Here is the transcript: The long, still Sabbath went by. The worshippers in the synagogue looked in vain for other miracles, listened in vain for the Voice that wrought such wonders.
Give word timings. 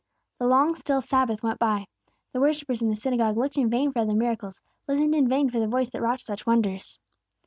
The 0.39 0.47
long, 0.47 0.73
still 0.73 0.99
Sabbath 0.99 1.43
went 1.43 1.59
by. 1.59 1.85
The 2.33 2.39
worshippers 2.39 2.81
in 2.81 2.89
the 2.89 2.95
synagogue 2.95 3.37
looked 3.37 3.55
in 3.55 3.69
vain 3.69 3.91
for 3.91 3.99
other 3.99 4.15
miracles, 4.15 4.59
listened 4.87 5.13
in 5.13 5.27
vain 5.29 5.51
for 5.51 5.59
the 5.59 5.67
Voice 5.67 5.91
that 5.91 6.01
wrought 6.01 6.21
such 6.21 6.43
wonders. 6.47 6.97